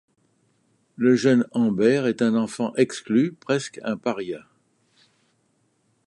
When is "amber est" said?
1.51-2.23